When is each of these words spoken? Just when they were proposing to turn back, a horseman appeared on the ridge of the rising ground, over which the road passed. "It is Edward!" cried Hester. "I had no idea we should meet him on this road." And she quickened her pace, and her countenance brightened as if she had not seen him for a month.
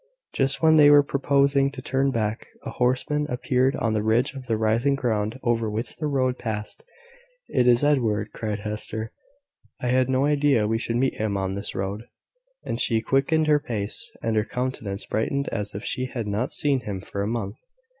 Just 0.33 0.63
when 0.63 0.77
they 0.77 0.89
were 0.89 1.03
proposing 1.03 1.69
to 1.69 1.79
turn 1.83 2.09
back, 2.09 2.47
a 2.65 2.71
horseman 2.71 3.27
appeared 3.29 3.75
on 3.75 3.93
the 3.93 4.01
ridge 4.01 4.33
of 4.33 4.47
the 4.47 4.57
rising 4.57 4.95
ground, 4.95 5.39
over 5.43 5.69
which 5.69 5.95
the 5.97 6.07
road 6.07 6.39
passed. 6.39 6.81
"It 7.49 7.67
is 7.67 7.83
Edward!" 7.83 8.31
cried 8.33 8.61
Hester. 8.61 9.11
"I 9.79 9.89
had 9.89 10.09
no 10.09 10.25
idea 10.25 10.65
we 10.65 10.79
should 10.79 10.95
meet 10.95 11.17
him 11.21 11.37
on 11.37 11.53
this 11.53 11.75
road." 11.75 12.05
And 12.63 12.81
she 12.81 12.99
quickened 13.01 13.45
her 13.45 13.59
pace, 13.59 14.09
and 14.23 14.35
her 14.35 14.43
countenance 14.43 15.05
brightened 15.05 15.47
as 15.49 15.75
if 15.75 15.85
she 15.85 16.05
had 16.07 16.25
not 16.25 16.51
seen 16.51 16.79
him 16.79 16.99
for 16.99 17.21
a 17.21 17.27
month. 17.27 17.57